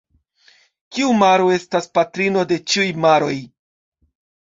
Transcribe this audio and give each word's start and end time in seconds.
Kiu 0.95 1.11
maro 1.19 1.53
estas 1.57 1.91
patrino 1.99 2.49
de 2.55 2.61
ĉiuj 2.73 2.91
maroj? 3.07 3.39